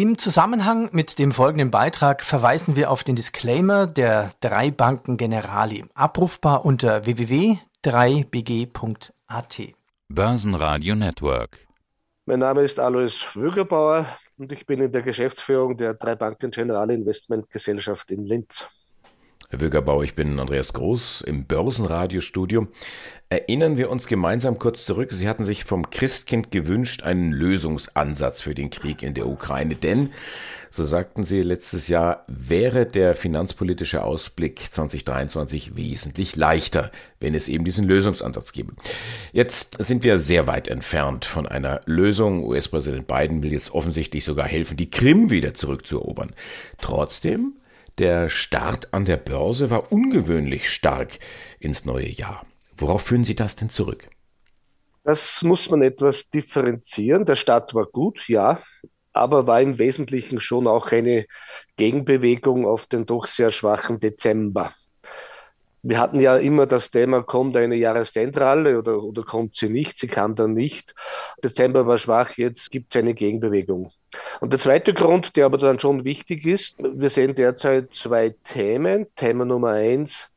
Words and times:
Im 0.00 0.16
Zusammenhang 0.16 0.88
mit 0.92 1.18
dem 1.18 1.30
folgenden 1.30 1.70
Beitrag 1.70 2.24
verweisen 2.24 2.74
wir 2.74 2.90
auf 2.90 3.04
den 3.04 3.16
Disclaimer 3.16 3.86
der 3.86 4.30
drei 4.40 4.70
Banken 4.70 5.18
Generali, 5.18 5.84
abrufbar 5.92 6.64
unter 6.64 7.04
www.3bg.at. 7.04 9.60
Börsenradio 10.08 10.94
Network. 10.94 11.58
Mein 12.24 12.38
Name 12.38 12.62
ist 12.62 12.80
Alois 12.80 13.26
Wögerbauer 13.34 14.06
und 14.38 14.50
ich 14.52 14.64
bin 14.64 14.80
in 14.80 14.90
der 14.90 15.02
Geschäftsführung 15.02 15.76
der 15.76 15.92
drei 15.92 16.14
Banken 16.14 16.50
Generali 16.50 16.94
Investment 16.94 17.50
Gesellschaft 17.50 18.10
in 18.10 18.24
Linz. 18.24 18.66
Herr 19.52 19.60
Wögerbauer, 19.60 20.04
ich 20.04 20.14
bin 20.14 20.38
Andreas 20.38 20.72
Groß 20.74 21.22
im 21.22 21.44
Börsenradiostudio. 21.44 22.68
Erinnern 23.30 23.76
wir 23.76 23.90
uns 23.90 24.06
gemeinsam 24.06 24.60
kurz 24.60 24.84
zurück. 24.84 25.10
Sie 25.12 25.28
hatten 25.28 25.42
sich 25.42 25.64
vom 25.64 25.90
Christkind 25.90 26.52
gewünscht 26.52 27.02
einen 27.02 27.32
Lösungsansatz 27.32 28.42
für 28.42 28.54
den 28.54 28.70
Krieg 28.70 29.02
in 29.02 29.14
der 29.14 29.26
Ukraine. 29.26 29.74
Denn, 29.74 30.10
so 30.70 30.86
sagten 30.86 31.24
Sie 31.24 31.42
letztes 31.42 31.88
Jahr, 31.88 32.24
wäre 32.28 32.86
der 32.86 33.16
finanzpolitische 33.16 34.04
Ausblick 34.04 34.72
2023 34.72 35.74
wesentlich 35.74 36.36
leichter, 36.36 36.92
wenn 37.18 37.34
es 37.34 37.48
eben 37.48 37.64
diesen 37.64 37.88
Lösungsansatz 37.88 38.52
gäbe. 38.52 38.74
Jetzt 39.32 39.82
sind 39.82 40.04
wir 40.04 40.20
sehr 40.20 40.46
weit 40.46 40.68
entfernt 40.68 41.24
von 41.24 41.48
einer 41.48 41.80
Lösung. 41.86 42.44
US-Präsident 42.44 43.08
Biden 43.08 43.42
will 43.42 43.52
jetzt 43.52 43.72
offensichtlich 43.72 44.24
sogar 44.24 44.46
helfen, 44.46 44.76
die 44.76 44.90
Krim 44.90 45.28
wieder 45.28 45.54
zurückzuerobern. 45.54 46.34
Trotzdem 46.80 47.54
der 48.00 48.30
Start 48.30 48.94
an 48.94 49.04
der 49.04 49.18
Börse 49.18 49.70
war 49.70 49.92
ungewöhnlich 49.92 50.70
stark 50.70 51.18
ins 51.58 51.84
neue 51.84 52.08
Jahr. 52.08 52.46
Worauf 52.74 53.02
führen 53.02 53.24
Sie 53.24 53.34
das 53.34 53.56
denn 53.56 53.68
zurück? 53.68 54.08
Das 55.04 55.42
muss 55.42 55.68
man 55.68 55.82
etwas 55.82 56.30
differenzieren. 56.30 57.26
Der 57.26 57.34
Start 57.34 57.74
war 57.74 57.84
gut, 57.84 58.26
ja, 58.26 58.58
aber 59.12 59.46
war 59.46 59.60
im 59.60 59.78
Wesentlichen 59.78 60.40
schon 60.40 60.66
auch 60.66 60.92
eine 60.92 61.26
Gegenbewegung 61.76 62.66
auf 62.66 62.86
den 62.86 63.04
doch 63.04 63.26
sehr 63.26 63.50
schwachen 63.50 64.00
Dezember. 64.00 64.72
Wir 65.82 65.98
hatten 65.98 66.20
ja 66.20 66.36
immer 66.36 66.66
das 66.66 66.90
Thema, 66.90 67.22
kommt 67.22 67.56
eine 67.56 67.74
Jahreszentrale 67.74 68.78
oder, 68.78 69.02
oder 69.02 69.22
kommt 69.22 69.54
sie 69.54 69.70
nicht? 69.70 69.98
Sie 69.98 70.08
kann 70.08 70.34
dann 70.34 70.52
nicht. 70.52 70.94
Dezember 71.42 71.86
war 71.86 71.96
schwach, 71.96 72.36
jetzt 72.36 72.70
gibt 72.70 72.94
es 72.94 73.00
eine 73.00 73.14
Gegenbewegung. 73.14 73.90
Und 74.40 74.52
der 74.52 74.60
zweite 74.60 74.92
Grund, 74.92 75.36
der 75.36 75.46
aber 75.46 75.56
dann 75.56 75.78
schon 75.78 76.04
wichtig 76.04 76.44
ist, 76.44 76.76
wir 76.82 77.08
sehen 77.08 77.34
derzeit 77.34 77.94
zwei 77.94 78.34
Themen. 78.44 79.06
Thema 79.16 79.46
Nummer 79.46 79.70
eins, 79.70 80.30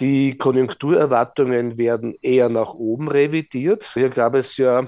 die 0.00 0.38
Konjunkturerwartungen 0.38 1.76
werden 1.76 2.16
eher 2.22 2.48
nach 2.48 2.72
oben 2.74 3.08
revidiert. 3.08 3.90
Hier 3.92 4.08
gab 4.08 4.34
es 4.34 4.56
ja 4.56 4.86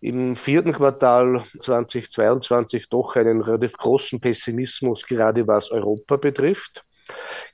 im 0.00 0.34
vierten 0.34 0.72
Quartal 0.72 1.44
2022 1.60 2.88
doch 2.88 3.14
einen 3.14 3.40
relativ 3.40 3.74
großen 3.74 4.20
Pessimismus, 4.20 5.06
gerade 5.06 5.46
was 5.46 5.70
Europa 5.70 6.16
betrifft. 6.16 6.84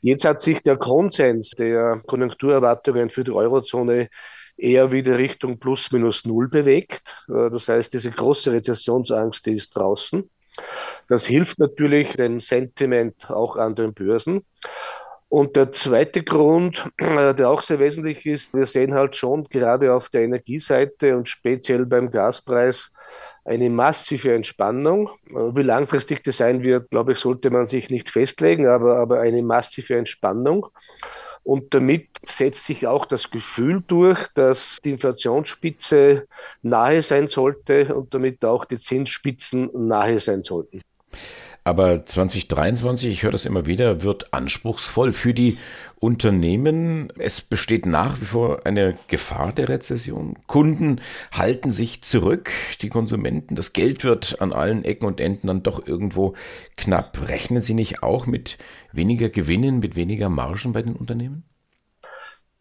Jetzt 0.01 0.25
hat 0.25 0.41
sich 0.41 0.63
der 0.63 0.77
Konsens 0.77 1.51
der 1.51 2.01
Konjunkturerwartungen 2.07 3.11
für 3.11 3.25
die 3.25 3.33
Eurozone 3.33 4.09
eher 4.57 4.93
wieder 4.93 5.19
Richtung 5.19 5.59
plus 5.59 5.91
minus 5.93 6.25
null 6.25 6.49
bewegt. 6.49 7.27
Äh, 7.29 7.51
das 7.51 7.69
heißt, 7.69 7.95
diese 7.95 8.11
große 8.11 8.53
Rezessionsangst, 8.53 9.47
die 9.47 9.55
ist 9.55 9.75
draußen. 9.77 10.29
Das 11.09 11.25
hilft 11.25 11.59
natürlich 11.59 12.15
dem 12.15 12.41
Sentiment 12.41 13.31
auch 13.31 13.57
an 13.57 13.75
den 13.75 13.95
Börsen. 13.95 14.43
Und 15.31 15.57
der 15.57 15.73
zweite 15.73 16.23
Grund, 16.23 16.91
äh, 16.97 17.35
der 17.35 17.51
auch 17.51 17.63
sehr 17.63 17.79
wesentlich 17.79 18.25
ist, 18.27 18.55
wir 18.55 18.67
sehen 18.67 18.95
halt 18.95 19.15
schon 19.15 19.45
gerade 19.45 19.93
auf 19.95 20.09
der 20.09 20.23
Energieseite 20.23 21.17
und 21.17 21.29
speziell 21.29 21.87
beim 21.87 22.11
Gaspreis 22.11 22.91
eine 23.49 23.71
massive 23.71 24.35
Entspannung. 24.35 25.11
Wie 25.31 25.63
langfristig 25.63 26.23
das 26.23 26.37
sein 26.37 26.63
wird, 26.63 26.91
glaube 26.91 27.13
ich, 27.13 27.19
sollte 27.19 27.51
man 27.51 27.67
sich 27.67 27.89
nicht 27.91 28.11
festlegen, 28.11 28.69
aber, 28.69 28.99
aber 28.99 29.21
eine 29.21 29.43
massive 29.43 29.97
Entspannung. 29.97 30.67
Und 31.45 31.73
damit 31.73 32.09
setzt 32.27 32.67
sich 32.67 32.87
auch 32.87 33.07
das 33.07 33.31
Gefühl 33.31 33.83
durch, 33.87 34.27
dass 34.35 34.77
die 34.85 34.91
Inflationsspitze 34.91 36.27
nahe 36.61 37.01
sein 37.01 37.29
sollte 37.29 37.95
und 37.95 38.13
damit 38.13 38.45
auch 38.45 38.67
die 38.67 38.79
Zinsspitzen 38.79 39.71
nahe 39.73 40.21
sein 40.21 40.43
sollten. 40.43 40.83
Aber 41.69 42.07
2023, 42.07 43.13
ich 43.13 43.23
höre 43.23 43.33
das 43.33 43.45
immer 43.45 43.67
wieder, 43.67 44.01
wird 44.01 44.33
anspruchsvoll 44.33 45.13
für 45.13 45.35
die 45.35 45.59
Unternehmen. 45.97 47.13
Es 47.19 47.43
besteht 47.43 47.85
nach 47.85 48.19
wie 48.23 48.25
vor 48.25 48.65
eine 48.65 48.95
Gefahr 49.09 49.53
der 49.53 49.69
Rezession. 49.69 50.39
Kunden 50.47 51.03
halten 51.31 51.71
sich 51.71 52.01
zurück, 52.01 52.51
die 52.81 52.89
Konsumenten, 52.89 53.55
das 53.55 53.75
Geld 53.75 54.03
wird 54.03 54.41
an 54.41 54.55
allen 54.55 54.83
Ecken 54.83 55.05
und 55.05 55.21
Enden 55.21 55.49
dann 55.49 55.63
doch 55.63 55.87
irgendwo 55.87 56.33
knapp. 56.79 57.29
Rechnen 57.29 57.61
Sie 57.61 57.75
nicht 57.75 58.03
auch 58.03 58.25
mit 58.25 58.57
weniger 58.93 59.29
Gewinnen, 59.29 59.79
mit 59.79 59.95
weniger 59.95 60.31
Margen 60.31 60.73
bei 60.73 60.81
den 60.81 60.97
Unternehmen? 60.97 61.45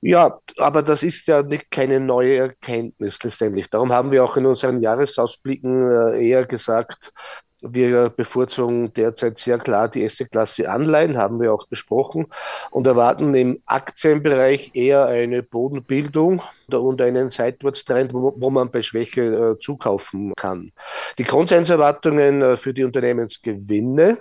Ja, 0.01 0.40
aber 0.57 0.84
das 0.84 1.01
ist 1.01 1.28
ja 1.28 1.44
nicht 1.44 1.72
keine 1.72 2.01
neue 2.01 2.35
Erkenntnis 2.35 3.23
letztendlich. 3.23 3.69
Darum 3.69 3.91
haben 3.91 4.12
wir 4.12 4.23
auch 4.23 4.35
in 4.35 4.46
unseren 4.46 4.81
Jahresausblicken 4.81 6.13
äh, 6.13 6.28
eher 6.28 6.46
gesagt, 6.46 7.13
wir 7.62 8.09
bevorzugen 8.09 8.94
derzeit 8.94 9.40
sehr 9.40 9.57
klar 9.57 9.90
die 9.90 10.03
erste 10.03 10.25
Klasse 10.25 10.69
Anleihen, 10.69 11.18
haben 11.18 11.40
wir 11.41 11.53
auch 11.53 11.68
besprochen, 11.68 12.28
und 12.72 12.85
erwarten 12.85 13.34
im 13.34 13.62
Aktienbereich 13.66 14.72
eher 14.75 15.06
eine 15.06 15.44
Bodenbildung 15.44 16.41
und 16.72 17.01
einen 17.01 17.29
Seitwärtstrend, 17.29 18.13
wo 18.13 18.50
man 18.50 18.72
bei 18.72 18.81
Schwäche 18.81 19.22
äh, 19.22 19.59
zukaufen 19.59 20.34
kann. 20.35 20.72
Die 21.17 21.23
Konsenserwartungen 21.23 22.41
äh, 22.41 22.57
für 22.57 22.73
die 22.73 22.84
Unternehmensgewinne 22.84 24.17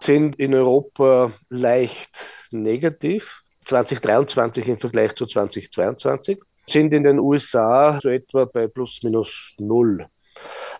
sind 0.00 0.36
in 0.36 0.54
Europa 0.54 1.30
leicht 1.48 2.26
negativ, 2.50 3.42
2023 3.64 4.68
im 4.68 4.76
Vergleich 4.76 5.14
zu 5.14 5.26
2022, 5.26 6.38
sind 6.68 6.92
in 6.92 7.04
den 7.04 7.18
USA 7.18 7.98
so 8.00 8.08
etwa 8.08 8.44
bei 8.44 8.66
plus 8.66 9.00
minus 9.02 9.54
null. 9.58 10.06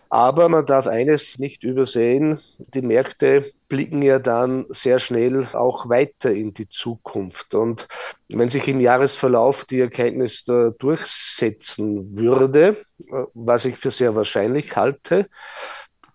Aber 0.09 0.47
man 0.47 0.65
darf 0.65 0.87
eines 0.87 1.37
nicht 1.37 1.63
übersehen, 1.63 2.39
die 2.73 2.81
Märkte 2.81 3.43
blicken 3.67 4.01
ja 4.01 4.19
dann 4.19 4.65
sehr 4.69 4.99
schnell 4.99 5.45
auch 5.53 5.89
weiter 5.89 6.31
in 6.31 6.53
die 6.53 6.69
Zukunft. 6.69 7.53
Und 7.53 7.87
wenn 8.29 8.49
sich 8.49 8.67
im 8.67 8.79
Jahresverlauf 8.79 9.65
die 9.65 9.81
Erkenntnis 9.81 10.45
durchsetzen 10.45 12.17
würde, 12.17 12.77
was 13.33 13.65
ich 13.65 13.75
für 13.77 13.91
sehr 13.91 14.15
wahrscheinlich 14.15 14.77
halte, 14.77 15.27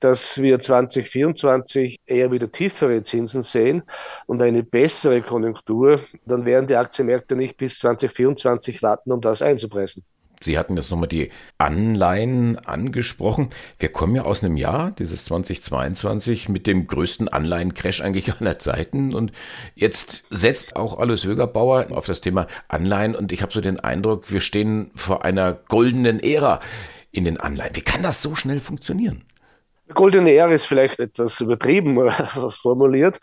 dass 0.00 0.40
wir 0.42 0.58
2024 0.58 2.00
eher 2.06 2.32
wieder 2.32 2.50
tiefere 2.50 3.02
Zinsen 3.04 3.42
sehen 3.42 3.84
und 4.26 4.42
eine 4.42 4.64
bessere 4.64 5.22
Konjunktur, 5.22 6.00
dann 6.24 6.44
werden 6.44 6.66
die 6.66 6.76
Aktienmärkte 6.76 7.36
nicht 7.36 7.56
bis 7.56 7.78
2024 7.78 8.82
warten, 8.82 9.12
um 9.12 9.20
das 9.20 9.42
einzupreisen. 9.42 10.02
Sie 10.42 10.58
hatten 10.58 10.76
jetzt 10.76 10.90
nochmal 10.90 11.08
die 11.08 11.30
Anleihen 11.58 12.58
angesprochen. 12.58 13.50
Wir 13.78 13.90
kommen 13.90 14.14
ja 14.14 14.22
aus 14.22 14.42
einem 14.42 14.56
Jahr, 14.56 14.90
dieses 14.92 15.24
2022, 15.26 16.48
mit 16.48 16.66
dem 16.66 16.86
größten 16.86 17.28
Anleihencrash 17.28 18.00
eigentlich 18.00 18.32
aller 18.40 18.58
Zeiten. 18.58 19.14
Und 19.14 19.32
jetzt 19.74 20.24
setzt 20.30 20.76
auch 20.76 20.98
alles 20.98 21.24
Högerbauer 21.24 21.86
auf 21.90 22.06
das 22.06 22.20
Thema 22.20 22.46
Anleihen. 22.68 23.14
Und 23.14 23.32
ich 23.32 23.42
habe 23.42 23.52
so 23.52 23.60
den 23.60 23.80
Eindruck, 23.80 24.30
wir 24.30 24.40
stehen 24.40 24.90
vor 24.94 25.24
einer 25.24 25.52
goldenen 25.52 26.20
Ära 26.20 26.60
in 27.10 27.24
den 27.24 27.38
Anleihen. 27.38 27.76
Wie 27.76 27.82
kann 27.82 28.02
das 28.02 28.22
so 28.22 28.34
schnell 28.34 28.60
funktionieren? 28.60 29.24
Goldene 29.94 30.32
Ära 30.32 30.52
ist 30.52 30.66
vielleicht 30.66 31.00
etwas 31.00 31.40
übertrieben 31.40 32.10
formuliert, 32.50 33.18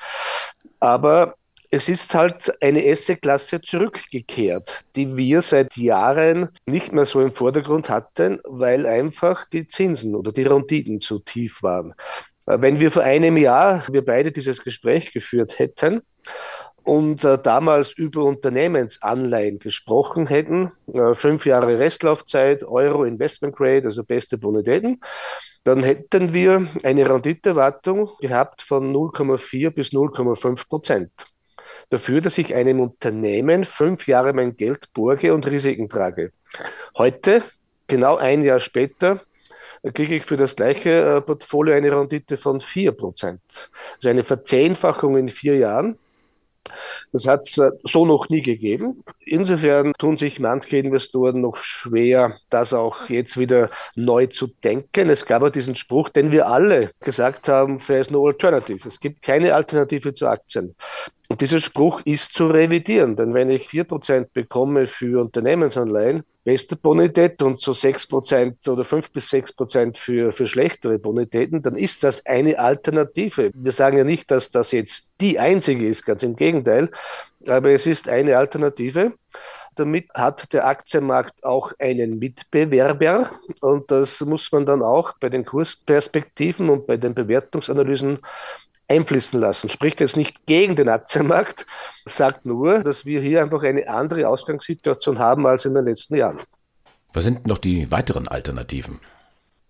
aber 0.79 1.35
es 1.71 1.87
ist 1.87 2.13
halt 2.15 2.51
eine 2.63 2.83
Asset-Klasse 2.83 3.61
zurückgekehrt, 3.61 4.85
die 4.95 5.15
wir 5.15 5.41
seit 5.41 5.77
Jahren 5.77 6.49
nicht 6.65 6.91
mehr 6.93 7.05
so 7.05 7.21
im 7.21 7.31
Vordergrund 7.31 7.89
hatten, 7.89 8.39
weil 8.43 8.85
einfach 8.87 9.45
die 9.45 9.67
Zinsen 9.67 10.15
oder 10.15 10.31
die 10.31 10.43
Renditen 10.43 10.99
zu 10.99 11.19
tief 11.19 11.61
waren. 11.61 11.93
Wenn 12.45 12.79
wir 12.79 12.91
vor 12.91 13.03
einem 13.03 13.37
Jahr, 13.37 13.85
wir 13.91 14.03
beide 14.03 14.31
dieses 14.31 14.63
Gespräch 14.63 15.13
geführt 15.13 15.59
hätten, 15.59 16.01
und 16.83 17.23
äh, 17.23 17.37
damals 17.37 17.91
über 17.91 18.23
Unternehmensanleihen 18.23 19.59
gesprochen 19.59 20.25
hätten, 20.25 20.71
äh, 20.91 21.13
fünf 21.13 21.45
Jahre 21.45 21.77
Restlaufzeit, 21.77 22.63
Euro 22.63 23.03
Investment 23.03 23.55
Grade, 23.55 23.85
also 23.85 24.03
beste 24.03 24.39
Bonitäten, 24.39 24.99
dann 25.63 25.83
hätten 25.83 26.33
wir 26.33 26.65
eine 26.83 27.07
Renditeerwartung 27.07 28.09
gehabt 28.21 28.63
von 28.63 28.91
0,4 28.91 29.69
bis 29.69 29.89
0,5 29.89 30.67
Prozent 30.67 31.11
dafür, 31.89 32.21
dass 32.21 32.37
ich 32.37 32.55
einem 32.55 32.79
Unternehmen 32.79 33.63
fünf 33.65 34.07
Jahre 34.07 34.33
mein 34.33 34.55
Geld 34.55 34.93
borge 34.93 35.33
und 35.33 35.47
Risiken 35.47 35.89
trage. 35.89 36.31
Heute, 36.97 37.43
genau 37.87 38.17
ein 38.17 38.43
Jahr 38.43 38.59
später, 38.59 39.19
kriege 39.93 40.15
ich 40.15 40.25
für 40.25 40.37
das 40.37 40.55
gleiche 40.55 40.89
äh, 40.89 41.21
Portfolio 41.21 41.75
eine 41.75 41.91
Rendite 41.91 42.37
von 42.37 42.59
vier 42.59 42.91
Prozent. 42.91 43.41
Also 43.95 44.09
eine 44.09 44.23
Verzehnfachung 44.23 45.17
in 45.17 45.29
vier 45.29 45.57
Jahren. 45.57 45.97
Das 47.11 47.25
hat 47.25 47.47
es 47.47 47.57
äh, 47.57 47.71
so 47.83 48.05
noch 48.05 48.29
nie 48.29 48.41
gegeben. 48.41 49.03
Insofern 49.25 49.93
tun 49.97 50.17
sich 50.17 50.39
manche 50.39 50.77
Investoren 50.77 51.41
noch 51.41 51.55
schwer, 51.55 52.35
das 52.49 52.73
auch 52.73 53.09
jetzt 53.09 53.37
wieder 53.37 53.69
neu 53.95 54.27
zu 54.27 54.47
denken. 54.47 55.09
Es 55.09 55.25
gab 55.25 55.41
ja 55.41 55.49
diesen 55.49 55.75
Spruch, 55.75 56.09
den 56.09 56.31
wir 56.31 56.47
alle 56.47 56.91
gesagt 56.99 57.47
haben, 57.47 57.79
there 57.79 57.99
is 57.99 58.11
no 58.11 58.27
alternative. 58.27 58.87
Es 58.87 58.99
gibt 58.99 59.21
keine 59.21 59.55
Alternative 59.55 60.13
zu 60.13 60.27
Aktien. 60.27 60.75
Und 61.31 61.41
dieser 61.41 61.59
Spruch 61.59 62.01
ist 62.05 62.33
zu 62.33 62.47
revidieren, 62.47 63.15
denn 63.15 63.35
wenn 63.35 63.51
ich 63.51 63.67
vier 63.67 63.83
Prozent 63.83 64.33
bekomme 64.33 64.87
für 64.87 65.21
Unternehmensanleihen, 65.21 66.23
beste 66.43 66.75
Bonität 66.75 67.43
und 67.43 67.61
so 67.61 67.71
sechs 67.71 68.07
Prozent 68.07 68.67
oder 68.67 68.83
fünf 68.83 69.11
bis 69.11 69.29
sechs 69.29 69.53
Prozent 69.53 69.99
für, 69.99 70.31
für 70.31 70.47
schlechtere 70.47 70.97
Bonitäten, 70.97 71.61
dann 71.61 71.75
ist 71.75 72.03
das 72.03 72.25
eine 72.25 72.57
Alternative. 72.57 73.51
Wir 73.53 73.71
sagen 73.71 73.99
ja 73.99 74.03
nicht, 74.03 74.31
dass 74.31 74.49
das 74.49 74.71
jetzt 74.71 75.13
die 75.21 75.37
einzige 75.37 75.87
ist, 75.87 76.03
ganz 76.03 76.23
im 76.23 76.35
Gegenteil, 76.35 76.89
aber 77.47 77.69
es 77.69 77.85
ist 77.85 78.09
eine 78.09 78.35
Alternative. 78.35 79.13
Damit 79.75 80.09
hat 80.15 80.51
der 80.51 80.65
Aktienmarkt 80.65 81.43
auch 81.43 81.73
einen 81.77 82.17
Mitbewerber 82.17 83.29
und 83.61 83.91
das 83.91 84.19
muss 84.21 84.51
man 84.51 84.65
dann 84.65 84.81
auch 84.81 85.13
bei 85.19 85.29
den 85.29 85.45
Kursperspektiven 85.45 86.71
und 86.71 86.87
bei 86.87 86.97
den 86.97 87.13
Bewertungsanalysen 87.13 88.17
einfließen 88.89 89.39
lassen. 89.39 89.69
Spricht 89.69 90.01
jetzt 90.01 90.17
nicht 90.17 90.45
gegen 90.45 90.75
den 90.75 90.89
Aktienmarkt, 90.89 91.65
sagt 92.05 92.45
nur, 92.45 92.83
dass 92.83 93.05
wir 93.05 93.21
hier 93.21 93.41
einfach 93.41 93.63
eine 93.63 93.87
andere 93.87 94.27
Ausgangssituation 94.27 95.19
haben 95.19 95.45
als 95.47 95.65
in 95.65 95.73
den 95.73 95.85
letzten 95.85 96.15
Jahren. 96.15 96.39
Was 97.13 97.23
sind 97.23 97.47
noch 97.47 97.57
die 97.57 97.89
weiteren 97.91 98.27
Alternativen? 98.27 98.99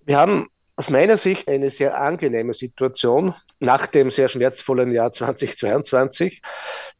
Wir 0.05 0.17
haben 0.17 0.47
aus 0.75 0.89
meiner 0.89 1.17
Sicht 1.17 1.49
eine 1.49 1.69
sehr 1.69 1.99
angenehme 1.99 2.53
Situation 2.53 3.33
nach 3.59 3.85
dem 3.85 4.09
sehr 4.09 4.29
schmerzvollen 4.29 4.91
Jahr 4.91 5.13
2022, 5.13 6.41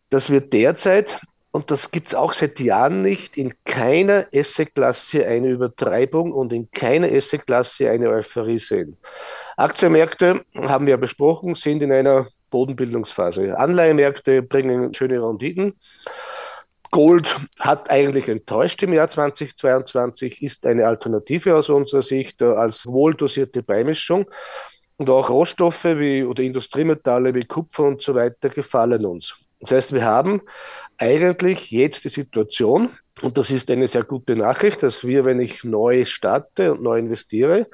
dass 0.10 0.30
wir 0.30 0.42
derzeit 0.42 1.19
und 1.51 1.72
das 1.72 1.90
gibt 1.90 2.10
es 2.10 2.16
auch 2.16 2.34
seit 2.34 2.60
Jahren 2.60 3.01
nicht, 3.01 3.38
in 3.38 3.54
keiner 3.66 4.28
Assetklasse 4.34 5.25
eine 5.25 5.50
Übertreibung 5.50 6.31
und 6.31 6.54
in 6.54 6.69
keiner 6.72 7.07
Assetklasse 7.07 7.90
eine 7.90 8.10
Euphorie 8.10 8.60
sehen. 8.60 8.98
Aktienmärkte, 9.57 10.46
haben 10.56 10.86
wir 10.86 10.98
besprochen, 10.98 11.56
sind 11.56 11.81
in 11.81 11.92
einer 11.92 12.28
Bodenbildungsphase. 12.51 13.57
Anleihemärkte 13.57 14.44
bringen 14.44 14.94
schöne 14.94 15.22
Renditen. 15.22 15.74
Gold 16.92 17.36
hat 17.60 17.90
eigentlich 17.92 18.28
enttäuscht 18.28 18.81
im 18.84 18.94
Jahr 18.94 19.10
2022, 19.10 20.42
ist 20.42 20.66
eine 20.66 20.88
Alternative 20.88 21.56
aus 21.56 21.69
unserer 21.69 22.02
Sicht 22.02 22.42
als 22.42 22.86
wohldosierte 22.88 23.62
Beimischung. 23.63 24.25
Und 24.98 25.10
auch 25.10 25.30
Rohstoffe 25.30 25.86
wie, 25.86 26.24
oder 26.24 26.44
Industriemetalle 26.44 27.34
wie 27.34 27.45
Kupfer 27.45 27.84
und 27.84 28.02
so 28.02 28.16
weiter 28.16 28.50
gefallen 28.50 29.06
uns. 29.06 29.49
Das 29.59 29.71
heißt, 29.71 29.94
wir 29.94 30.06
haben 30.06 30.41
eigentlich 30.97 31.71
jetzt 31.71 32.06
die 32.06 32.09
Situation, 32.09 32.89
und 33.21 33.38
das 33.38 33.51
ist 33.51 33.69
eine 33.71 33.88
sehr 33.88 34.03
gute 34.03 34.35
Nachricht, 34.35 34.83
dass 34.83 35.06
wir, 35.06 35.25
wenn 35.25 35.39
ich 35.39 35.63
neu 35.63 36.06
starte 36.06 36.71
und 36.71 36.81
neu 36.81 36.97
investiere, 36.97 37.67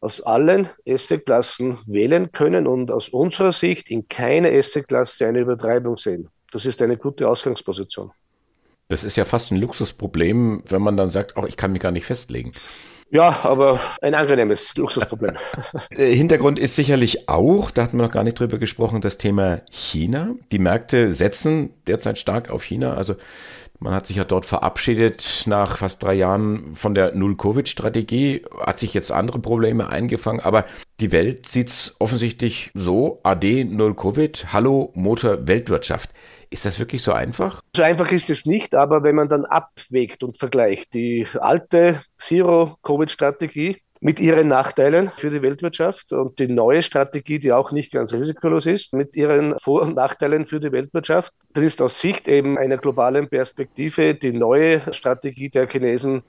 aus 0.00 0.20
allen 0.20 0.68
Assetklassen 0.86 1.78
wählen 1.86 2.30
können 2.32 2.66
und 2.66 2.90
aus 2.90 3.08
unserer 3.08 3.52
Sicht 3.52 3.90
in 3.90 4.08
keiner 4.08 4.48
Assetklasse 4.48 5.26
eine 5.26 5.40
Übertreibung 5.40 5.96
sehen. 5.96 6.28
Das 6.52 6.66
ist 6.66 6.80
eine 6.82 6.96
gute 6.96 7.28
Ausgangsposition. 7.28 8.10
Das 8.88 9.04
ist 9.04 9.16
ja 9.16 9.24
fast 9.24 9.52
ein 9.52 9.58
Luxusproblem, 9.58 10.62
wenn 10.66 10.82
man 10.82 10.96
dann 10.96 11.10
sagt, 11.10 11.36
auch 11.36 11.46
ich 11.46 11.56
kann 11.56 11.72
mich 11.72 11.82
gar 11.82 11.92
nicht 11.92 12.06
festlegen. 12.06 12.54
Ja, 13.10 13.40
aber 13.44 13.80
ein 14.02 14.14
angenehmes 14.14 14.76
Luxusproblem. 14.76 15.36
Äh, 15.90 16.14
Hintergrund 16.14 16.58
ist 16.58 16.76
sicherlich 16.76 17.28
auch, 17.28 17.70
da 17.70 17.82
hatten 17.82 17.98
wir 17.98 18.04
noch 18.04 18.12
gar 18.12 18.24
nicht 18.24 18.38
drüber 18.38 18.58
gesprochen, 18.58 19.00
das 19.00 19.18
Thema 19.18 19.62
China. 19.70 20.34
Die 20.52 20.58
Märkte 20.58 21.12
setzen 21.12 21.70
derzeit 21.86 22.18
stark 22.18 22.50
auf 22.50 22.62
China. 22.62 22.94
Also 22.94 23.16
man 23.80 23.94
hat 23.94 24.06
sich 24.06 24.16
ja 24.16 24.24
dort 24.24 24.44
verabschiedet 24.44 25.44
nach 25.46 25.78
fast 25.78 26.02
drei 26.02 26.14
Jahren 26.14 26.74
von 26.74 26.94
der 26.94 27.14
Null-Covid-Strategie, 27.14 28.42
hat 28.60 28.78
sich 28.78 28.92
jetzt 28.92 29.12
andere 29.12 29.38
Probleme 29.38 29.88
eingefangen, 29.88 30.40
aber 30.40 30.64
die 31.00 31.12
Welt 31.12 31.48
sieht's 31.48 31.94
offensichtlich 31.98 32.70
so, 32.74 33.20
AD 33.22 33.64
Null-Covid, 33.64 34.52
Hallo 34.52 34.92
Motor 34.94 35.46
Weltwirtschaft. 35.46 36.10
Ist 36.50 36.64
das 36.64 36.78
wirklich 36.78 37.02
so 37.02 37.12
einfach? 37.12 37.60
So 37.76 37.82
einfach 37.82 38.10
ist 38.10 38.30
es 38.30 38.46
nicht, 38.46 38.74
aber 38.74 39.02
wenn 39.02 39.14
man 39.14 39.28
dann 39.28 39.44
abwägt 39.44 40.22
und 40.22 40.38
vergleicht, 40.38 40.94
die 40.94 41.26
alte 41.40 42.00
Zero-Covid-Strategie 42.16 43.76
mit 44.00 44.20
ihren 44.20 44.48
Nachteilen 44.48 45.08
für 45.08 45.30
die 45.30 45.42
Weltwirtschaft 45.42 46.12
und 46.12 46.38
die 46.38 46.48
neue 46.48 46.82
Strategie, 46.82 47.38
die 47.38 47.52
auch 47.52 47.72
nicht 47.72 47.92
ganz 47.92 48.12
risikolos 48.12 48.66
ist, 48.66 48.94
mit 48.94 49.16
ihren 49.16 49.58
Vor- 49.58 49.82
und 49.82 49.96
Nachteilen 49.96 50.46
für 50.46 50.60
die 50.60 50.72
Weltwirtschaft, 50.72 51.32
dann 51.52 51.64
ist 51.64 51.82
aus 51.82 52.00
Sicht 52.00 52.28
eben 52.28 52.56
einer 52.56 52.78
globalen 52.78 53.28
Perspektive 53.28 54.14
die 54.14 54.32
neue 54.32 54.92
Strategie 54.92 55.50
der 55.50 55.68
Chinesen 55.68 56.22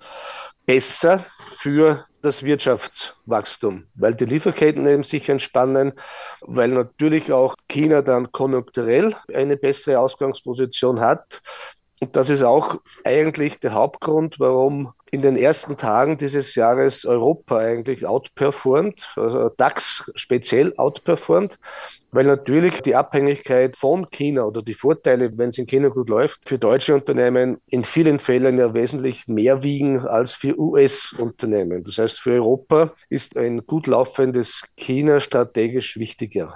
besser 0.66 1.24
für 1.57 2.06
das 2.21 2.44
Wirtschaftswachstum, 2.44 3.86
weil 3.95 4.16
die 4.16 4.25
Lieferketten 4.25 4.88
eben 4.88 5.04
sich 5.04 5.30
entspannen, 5.30 5.94
weil 6.42 6.69
natürlich 6.69 7.31
auch 7.31 7.56
China 7.68 8.01
dann 8.01 8.31
konjunkturell 8.31 9.16
eine 9.33 9.57
bessere 9.57 10.00
Ausgangsposition 10.00 11.00
hat. 11.00 11.42
Und 12.01 12.16
das 12.16 12.30
ist 12.30 12.44
auch 12.44 12.78
eigentlich 13.04 13.60
der 13.60 13.74
Hauptgrund, 13.74 14.40
warum 14.40 14.94
in 15.12 15.22
den 15.22 15.36
ersten 15.36 15.75
Tagen 15.75 16.18
dieses 16.18 16.56
Jahres 16.56 17.04
Europa 17.04 17.57
eigentlich 17.57 18.06
outperformt, 18.06 19.13
also 19.18 19.50
DAX 19.50 20.10
speziell 20.16 20.74
outperformt, 20.78 21.60
weil 22.12 22.25
natürlich 22.25 22.81
die 22.81 22.96
Abhängigkeit 22.96 23.75
von 23.75 24.10
China 24.12 24.44
oder 24.44 24.62
die 24.62 24.74
Vorteile, 24.74 25.38
wenn 25.38 25.50
es 25.50 25.57
in 25.57 25.66
China 25.66 25.90
gut 25.90 26.10
läuft, 26.10 26.48
für 26.48 26.57
deutsche 26.57 26.96
Unternehmen 26.96 27.57
in 27.68 27.84
vielen 27.84 28.19
Fällen 28.19 28.57
ja 28.57 28.74
wesentlich 28.74 29.28
mehr 29.28 29.63
wiegen 29.63 30.07
als 30.07 30.36
für 30.36 30.57
US-Unternehmen. 30.57 31.84
Das 31.84 31.98
heißt, 31.98 32.19
für 32.19 32.34
Europa 32.34 32.94
ist 33.10 33.36
ein 33.36 33.66
gut 33.66 33.88
laufendes 33.88 34.63
China 34.78 35.19
strategisch 35.19 35.98
wichtiger. 35.98 36.56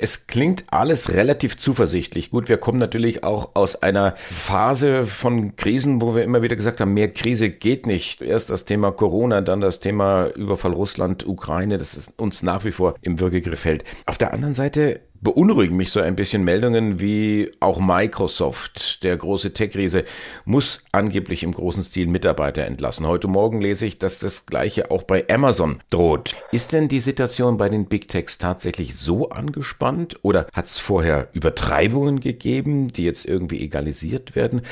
Es 0.00 0.26
klingt 0.26 0.64
alles 0.70 1.10
relativ 1.10 1.56
zuversichtlich. 1.56 2.30
Gut, 2.30 2.48
wir 2.48 2.58
kommen 2.58 2.78
natürlich 2.78 3.24
auch 3.24 3.50
aus 3.54 3.82
einer 3.82 4.14
Phase 4.16 5.06
von 5.06 5.56
Krisen, 5.56 6.00
wo 6.00 6.14
wir 6.14 6.24
immer 6.24 6.42
wieder 6.42 6.56
gesagt 6.56 6.80
haben, 6.80 6.94
mehr 6.94 7.12
Krise 7.12 7.50
geht 7.50 7.86
nicht. 7.86 8.22
Erst 8.22 8.50
das 8.50 8.64
Thema 8.64 8.92
Corona, 8.92 9.40
dann 9.40 9.60
das 9.60 9.80
Thema 9.80 10.28
Überfall 10.34 10.72
Russland, 10.72 11.26
Ukraine, 11.26 11.78
das 11.78 11.94
ist 11.94 12.12
uns 12.18 12.42
nach 12.42 12.64
wie 12.64 12.72
vor 12.72 12.94
im 13.02 13.20
Würgegriff 13.20 13.64
hält. 13.64 13.84
Auf 14.06 14.18
der 14.18 14.32
anderen 14.32 14.54
Seite 14.54 15.00
beunruhigen 15.20 15.76
mich 15.76 15.90
so 15.90 16.00
ein 16.00 16.16
bisschen 16.16 16.44
Meldungen 16.44 17.00
wie 17.00 17.50
auch 17.60 17.80
Microsoft, 17.80 19.02
der 19.02 19.16
große 19.16 19.52
Tech-Riese, 19.52 20.04
muss 20.44 20.80
angeblich 20.92 21.42
im 21.42 21.52
großen 21.52 21.82
Stil 21.82 22.06
Mitarbeiter 22.06 22.64
entlassen. 22.64 23.06
Heute 23.06 23.28
Morgen 23.28 23.60
lese 23.60 23.86
ich, 23.86 23.98
dass 23.98 24.18
das 24.18 24.46
Gleiche 24.46 24.90
auch 24.90 25.02
bei 25.02 25.24
Amazon 25.28 25.80
droht. 25.90 26.36
Ist 26.52 26.72
denn 26.72 26.88
die 26.88 27.00
Situation 27.00 27.56
bei 27.58 27.68
den 27.68 27.86
Big 27.86 28.08
Techs 28.08 28.38
tatsächlich 28.38 28.96
so 28.96 29.30
angespannt 29.30 30.18
oder 30.22 30.46
hat 30.52 30.66
es 30.66 30.78
vorher 30.78 31.28
Übertreibungen 31.32 32.20
gegeben, 32.20 32.92
die 32.92 33.04
jetzt 33.04 33.24
irgendwie 33.24 33.60
egalisiert 33.60 34.36
werden? 34.36 34.62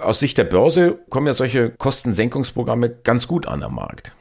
Aus 0.00 0.20
Sicht 0.20 0.36
der 0.36 0.44
Börse 0.44 0.98
kommen 1.08 1.26
ja 1.26 1.34
solche 1.34 1.70
Kostensenkungsprogramme 1.70 2.90
ganz 2.90 3.28
gut 3.28 3.46
an 3.46 3.62
am 3.62 3.76
Markt. 3.76 4.12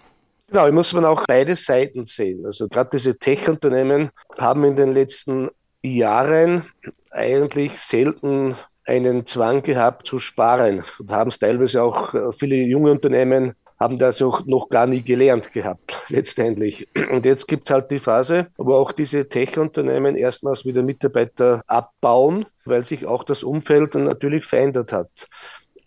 Genau, 0.55 0.71
muss 0.71 0.93
man 0.93 1.03
auch 1.03 1.25
beide 1.27 1.57
Seiten 1.57 2.05
sehen. 2.05 2.45
Also 2.45 2.69
gerade 2.69 2.91
diese 2.93 3.19
Tech-Unternehmen 3.19 4.09
haben 4.37 4.63
in 4.63 4.77
den 4.77 4.93
letzten 4.93 5.49
Jahren 5.83 6.63
eigentlich 7.11 7.73
selten 7.77 8.55
einen 8.85 9.25
Zwang 9.25 9.63
gehabt 9.63 10.07
zu 10.07 10.17
sparen 10.17 10.81
und 10.97 11.11
haben 11.11 11.27
es 11.27 11.39
teilweise 11.39 11.83
auch 11.83 12.13
äh, 12.13 12.31
viele 12.31 12.55
junge 12.55 12.91
Unternehmen 12.91 13.53
haben 13.81 13.99
das 13.99 14.21
auch 14.21 14.45
noch 14.45 14.69
gar 14.69 14.87
nie 14.87 15.01
gelernt 15.01 15.51
gehabt, 15.51 15.93
letztendlich. 16.07 16.87
Und 17.11 17.25
jetzt 17.25 17.49
gibt 17.49 17.67
es 17.67 17.73
halt 17.73 17.91
die 17.91 17.99
Phase, 17.99 18.47
wo 18.55 18.75
auch 18.75 18.93
diese 18.93 19.27
Tech-Unternehmen 19.27 20.15
erstmals 20.15 20.63
wieder 20.63 20.83
Mitarbeiter 20.83 21.63
abbauen, 21.67 22.45
weil 22.63 22.85
sich 22.85 23.05
auch 23.05 23.25
das 23.25 23.43
Umfeld 23.43 23.95
natürlich 23.95 24.45
verändert 24.45 24.93
hat. 24.93 25.27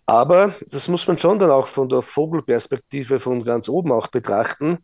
Aber 0.08 0.54
das 0.70 0.88
muss 0.88 1.06
man 1.06 1.18
schon 1.18 1.38
dann 1.38 1.50
auch 1.50 1.66
von 1.66 1.90
der 1.90 2.00
Vogelperspektive 2.00 3.20
von 3.20 3.44
ganz 3.44 3.68
oben 3.68 3.92
auch 3.92 4.06
betrachten. 4.06 4.78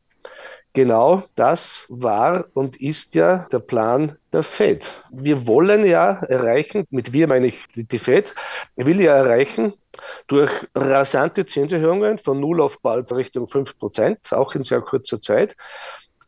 Genau 0.74 1.22
das 1.34 1.86
war 1.88 2.44
und 2.52 2.78
ist 2.78 3.14
ja 3.14 3.48
der 3.50 3.60
Plan 3.60 4.18
der 4.34 4.42
Fed. 4.42 4.84
Wir 5.10 5.46
wollen 5.46 5.82
ja 5.86 6.10
erreichen, 6.10 6.84
mit 6.90 7.14
wir 7.14 7.26
meine 7.26 7.46
ich 7.46 7.58
die 7.74 7.98
Fed, 7.98 8.34
will 8.76 9.00
ja 9.00 9.16
erreichen, 9.16 9.72
durch 10.26 10.50
rasante 10.74 11.46
Zinserhöhungen 11.46 12.18
von 12.18 12.38
0 12.38 12.60
auf 12.60 12.82
bald 12.82 13.10
Richtung 13.10 13.48
5 13.48 13.78
Prozent, 13.78 14.30
auch 14.30 14.54
in 14.54 14.62
sehr 14.62 14.82
kurzer 14.82 15.22
Zeit, 15.22 15.56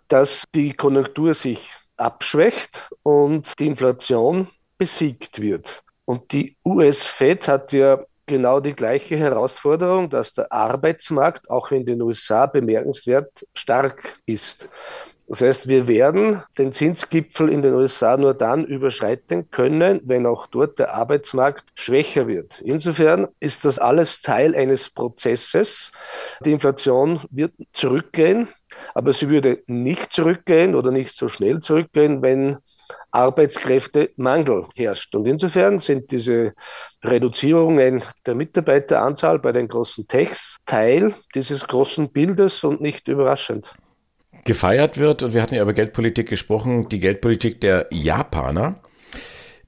dass 0.09 0.45
die 0.55 0.73
Konjunktur 0.73 1.35
sich 1.35 1.71
abschwächt 1.99 2.89
und 3.03 3.59
die 3.59 3.67
Inflation 3.67 4.49
besiegt 4.79 5.39
wird. 5.39 5.83
Und 6.07 6.33
die 6.33 6.57
US-Fed 6.65 7.47
hat 7.47 7.75
ja 7.75 8.01
genau 8.27 8.61
die 8.61 8.75
gleiche 8.75 9.17
Herausforderung, 9.17 10.11
dass 10.11 10.35
der 10.35 10.53
Arbeitsmarkt 10.53 11.51
auch 11.51 11.71
in 11.71 11.87
den 11.87 12.03
USA 12.03 12.47
bemerkenswert 12.47 13.47
stark 13.55 14.19
ist. 14.27 14.69
Das 15.29 15.41
heißt, 15.41 15.67
wir 15.67 15.89
werden 15.89 16.43
den 16.57 16.73
Zinsgipfel 16.73 17.49
in 17.49 17.63
den 17.63 17.75
USA 17.75 18.17
nur 18.17 18.33
dann 18.33 18.65
überschreiten 18.65 19.51
können, 19.51 20.01
wenn 20.05 20.25
auch 20.25 20.47
dort 20.47 20.79
der 20.79 20.95
Arbeitsmarkt 20.95 21.65
schwächer 21.75 22.29
wird. 22.29 22.61
Insofern 22.61 23.27
ist 23.41 23.65
das 23.65 23.81
alles 23.81 24.23
Teil 24.23 24.55
eines 24.55 24.89
Prozesses. 24.89 25.91
Die 26.45 26.53
Inflation 26.53 27.21
wird 27.31 27.55
zurückgehen, 27.73 28.47
aber 28.95 29.13
sie 29.13 29.29
würde 29.29 29.65
nicht 29.67 30.13
zurückgehen 30.13 30.77
oder 30.77 30.93
nicht 30.93 31.17
so 31.17 31.27
schnell 31.27 31.59
zurückgehen, 31.61 32.23
wenn 32.23 32.59
Arbeitskräftemangel 33.17 34.67
herrscht. 34.75 35.15
Und 35.15 35.27
insofern 35.27 35.79
sind 35.79 36.11
diese 36.11 36.53
Reduzierungen 37.03 38.05
der 38.27 38.35
Mitarbeiteranzahl 38.35 39.39
bei 39.39 39.53
den 39.53 39.69
großen 39.69 40.07
Techs 40.07 40.59
Teil 40.67 41.15
dieses 41.35 41.67
großen 41.67 42.11
Bildes 42.11 42.63
und 42.63 42.83
nicht 42.83 43.09
überraschend. 43.09 43.75
Gefeiert 44.45 44.99
wird, 44.99 45.23
und 45.23 45.33
wir 45.33 45.41
hatten 45.41 45.55
ja 45.55 45.63
über 45.63 45.73
Geldpolitik 45.73 46.29
gesprochen, 46.29 46.91
die 46.91 47.01
Geldpolitik 47.01 47.61
der 47.61 47.87
Japaner. 47.91 48.81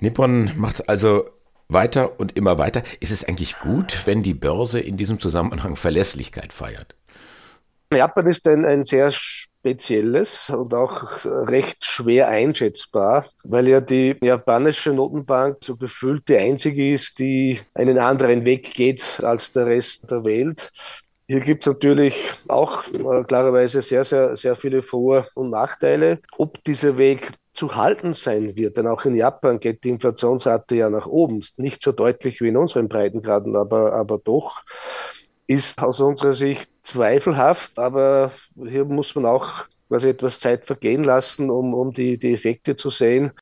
Nippon 0.00 0.52
macht 0.56 0.88
also 0.88 1.24
weiter 1.68 2.20
und 2.20 2.36
immer 2.36 2.58
weiter. 2.58 2.82
Ist 3.00 3.10
es 3.10 3.24
eigentlich 3.24 3.58
gut, 3.60 4.02
wenn 4.04 4.22
die 4.22 4.34
Börse 4.34 4.78
in 4.78 4.98
diesem 4.98 5.20
Zusammenhang 5.20 5.76
Verlässlichkeit 5.76 6.52
feiert? 6.52 6.94
Japan 7.92 8.26
ist 8.26 8.46
ein, 8.46 8.66
ein 8.66 8.84
sehr 8.84 9.10
spezielles 9.60 10.50
und 10.50 10.72
auch 10.74 11.24
recht 11.24 11.84
schwer 11.84 12.28
einschätzbar, 12.28 13.26
weil 13.44 13.68
ja 13.68 13.80
die 13.80 14.16
japanische 14.22 14.92
Notenbank 14.92 15.58
so 15.62 15.76
gefühlt 15.76 16.28
die 16.28 16.36
einzige 16.36 16.92
ist, 16.92 17.18
die 17.18 17.60
einen 17.74 17.98
anderen 17.98 18.44
Weg 18.44 18.72
geht 18.74 19.20
als 19.22 19.52
der 19.52 19.66
Rest 19.66 20.10
der 20.10 20.24
Welt. 20.24 20.70
Hier 21.26 21.40
gibt 21.40 21.62
es 21.62 21.66
natürlich 21.66 22.14
auch 22.48 22.86
äh, 22.86 23.22
klarerweise 23.24 23.82
sehr, 23.82 24.04
sehr, 24.04 24.34
sehr 24.34 24.56
viele 24.56 24.80
Vor- 24.80 25.26
und 25.34 25.50
Nachteile. 25.50 26.20
Ob 26.38 26.64
dieser 26.64 26.96
Weg 26.96 27.32
zu 27.52 27.76
halten 27.76 28.14
sein 28.14 28.56
wird, 28.56 28.78
denn 28.78 28.86
auch 28.86 29.04
in 29.04 29.14
Japan 29.14 29.60
geht 29.60 29.84
die 29.84 29.90
Inflationsrate 29.90 30.76
ja 30.76 30.88
nach 30.88 31.06
oben. 31.06 31.44
Nicht 31.56 31.82
so 31.82 31.92
deutlich 31.92 32.40
wie 32.40 32.48
in 32.48 32.56
unseren 32.56 32.88
Breitengraden, 32.88 33.56
aber, 33.56 33.92
aber 33.92 34.18
doch 34.18 34.62
ist 35.48 35.82
aus 35.82 35.98
unserer 35.98 36.34
Sicht 36.34 36.70
zweifelhaft, 36.82 37.78
aber 37.78 38.32
hier 38.54 38.84
muss 38.84 39.14
man 39.14 39.26
auch 39.26 39.64
quasi 39.88 40.10
etwas 40.10 40.40
Zeit 40.40 40.66
vergehen 40.66 41.02
lassen, 41.02 41.50
um, 41.50 41.74
um 41.74 41.92
die, 41.92 42.18
die 42.18 42.34
Effekte 42.34 42.76
zu 42.76 42.90
sehen. 42.90 43.32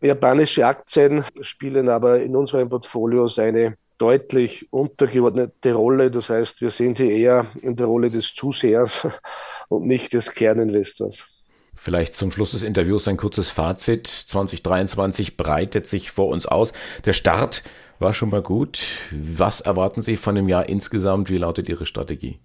Japanische 0.00 0.66
Aktien 0.66 1.24
spielen 1.40 1.88
aber 1.88 2.20
in 2.20 2.36
unseren 2.36 2.68
Portfolios 2.68 3.38
eine 3.38 3.76
deutlich 3.96 4.72
untergeordnete 4.72 5.72
Rolle. 5.72 6.10
Das 6.10 6.30
heißt, 6.30 6.60
wir 6.60 6.70
sind 6.70 6.98
hier 6.98 7.10
eher 7.10 7.46
in 7.62 7.74
der 7.74 7.86
Rolle 7.86 8.10
des 8.10 8.34
Zusehers 8.34 9.08
und 9.68 9.86
nicht 9.86 10.12
des 10.12 10.32
Kerninvestors. 10.32 11.37
Vielleicht 11.80 12.16
zum 12.16 12.32
Schluss 12.32 12.50
des 12.50 12.64
Interviews 12.64 13.06
ein 13.06 13.16
kurzes 13.16 13.50
Fazit. 13.50 14.08
2023 14.08 15.36
breitet 15.36 15.86
sich 15.86 16.10
vor 16.10 16.28
uns 16.28 16.44
aus. 16.44 16.72
Der 17.04 17.12
Start 17.12 17.62
war 18.00 18.12
schon 18.12 18.30
mal 18.30 18.42
gut. 18.42 18.80
Was 19.12 19.60
erwarten 19.60 20.02
Sie 20.02 20.16
von 20.16 20.34
dem 20.34 20.48
Jahr 20.48 20.68
insgesamt? 20.68 21.30
Wie 21.30 21.38
lautet 21.38 21.68
Ihre 21.68 21.86
Strategie? 21.86 22.40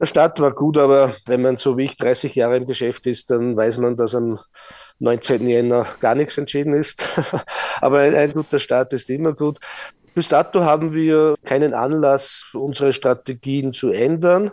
Der 0.00 0.06
Start 0.06 0.40
war 0.40 0.52
gut, 0.52 0.78
aber 0.78 1.14
wenn 1.26 1.42
man 1.42 1.58
so 1.58 1.76
wie 1.76 1.84
ich 1.84 1.96
30 1.96 2.34
Jahre 2.34 2.56
im 2.56 2.66
Geschäft 2.66 3.06
ist, 3.06 3.30
dann 3.30 3.56
weiß 3.56 3.78
man, 3.78 3.96
dass 3.96 4.14
am 4.14 4.40
19. 4.98 5.46
Jänner 5.48 5.86
gar 6.00 6.14
nichts 6.14 6.36
entschieden 6.36 6.74
ist. 6.74 7.04
aber 7.80 8.00
ein 8.00 8.32
guter 8.32 8.58
Start 8.58 8.92
ist 8.92 9.10
immer 9.10 9.32
gut. 9.32 9.58
Bis 10.14 10.26
dato 10.26 10.62
haben 10.62 10.92
wir 10.92 11.36
keinen 11.44 11.72
Anlass, 11.72 12.46
unsere 12.52 12.92
Strategien 12.92 13.72
zu 13.72 13.90
ändern. 13.90 14.50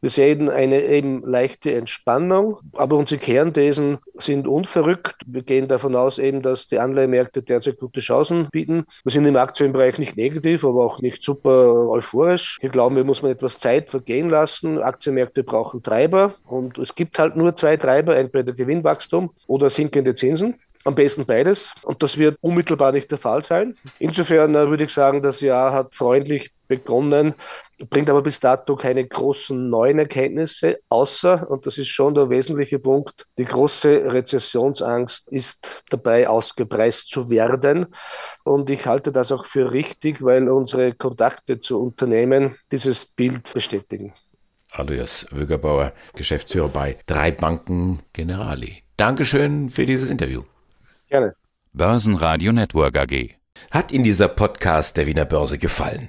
Wir 0.00 0.10
sehen 0.10 0.48
eine 0.48 0.84
eben 0.84 1.22
leichte 1.22 1.74
Entspannung, 1.74 2.58
aber 2.74 2.96
unsere 2.96 3.20
Kernthesen 3.20 3.98
sind 4.14 4.46
unverrückt. 4.46 5.16
Wir 5.26 5.42
gehen 5.42 5.66
davon 5.66 5.96
aus 5.96 6.18
eben, 6.18 6.40
dass 6.40 6.68
die 6.68 6.78
Anleihemärkte 6.78 7.42
derzeit 7.42 7.78
gute 7.78 7.98
Chancen 7.98 8.46
bieten. 8.52 8.84
Wir 9.02 9.10
sind 9.10 9.26
im 9.26 9.36
Aktienbereich 9.36 9.98
nicht 9.98 10.16
negativ, 10.16 10.64
aber 10.64 10.84
auch 10.84 11.00
nicht 11.00 11.24
super 11.24 11.88
euphorisch. 11.88 12.58
Wir 12.60 12.70
glauben, 12.70 12.94
wir 12.94 13.02
muss 13.02 13.22
man 13.22 13.32
etwas 13.32 13.58
Zeit 13.58 13.90
vergehen 13.90 14.30
lassen. 14.30 14.80
Aktienmärkte 14.80 15.42
brauchen 15.42 15.82
Treiber 15.82 16.34
und 16.46 16.78
es 16.78 16.94
gibt 16.94 17.18
halt 17.18 17.34
nur 17.34 17.56
zwei 17.56 17.76
Treiber, 17.76 18.16
entweder 18.16 18.52
Gewinnwachstum 18.52 19.30
oder 19.48 19.68
sinkende 19.68 20.14
Zinsen. 20.14 20.54
Am 20.84 20.94
besten 20.94 21.26
beides. 21.26 21.72
Und 21.82 22.04
das 22.04 22.18
wird 22.18 22.38
unmittelbar 22.40 22.92
nicht 22.92 23.10
der 23.10 23.18
Fall 23.18 23.42
sein. 23.42 23.74
Insofern 23.98 24.54
äh, 24.54 24.70
würde 24.70 24.84
ich 24.84 24.90
sagen, 24.90 25.22
das 25.22 25.40
Jahr 25.40 25.72
hat 25.72 25.94
freundlich 25.94 26.52
begonnen, 26.68 27.34
bringt 27.90 28.10
aber 28.10 28.22
bis 28.22 28.40
dato 28.40 28.76
keine 28.76 29.06
großen 29.06 29.68
neuen 29.68 29.98
Erkenntnisse, 29.98 30.78
außer, 30.88 31.50
und 31.50 31.66
das 31.66 31.78
ist 31.78 31.88
schon 31.88 32.14
der 32.14 32.30
wesentliche 32.30 32.78
Punkt, 32.78 33.26
die 33.38 33.44
große 33.44 34.12
Rezessionsangst 34.12 35.28
ist 35.30 35.82
dabei 35.90 36.28
ausgepreist 36.28 37.08
zu 37.08 37.30
werden. 37.30 37.86
Und 38.44 38.70
ich 38.70 38.86
halte 38.86 39.10
das 39.10 39.32
auch 39.32 39.46
für 39.46 39.72
richtig, 39.72 40.22
weil 40.22 40.48
unsere 40.48 40.92
Kontakte 40.94 41.60
zu 41.60 41.80
Unternehmen 41.82 42.56
dieses 42.70 43.06
Bild 43.06 43.52
bestätigen. 43.52 44.12
Alois 44.70 45.26
Wögerbauer, 45.30 45.92
Geschäftsführer 46.14 46.68
bei 46.68 46.98
drei 47.06 47.30
Banken 47.30 48.00
Generali. 48.12 48.82
Dankeschön 48.96 49.70
für 49.70 49.86
dieses 49.86 50.10
Interview. 50.10 50.42
Gerne. 51.08 51.34
Börsenradio 51.72 52.52
Network 52.52 52.96
AG. 52.96 53.36
Hat 53.70 53.92
Ihnen 53.92 54.04
dieser 54.04 54.28
Podcast 54.28 54.96
der 54.96 55.06
Wiener 55.06 55.24
Börse 55.24 55.58
gefallen? 55.58 56.08